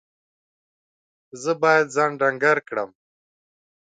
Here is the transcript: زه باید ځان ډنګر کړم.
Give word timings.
زه 1.41 1.51
باید 1.61 1.85
ځان 1.95 2.11
ډنګر 2.19 2.57
کړم. 2.67 2.89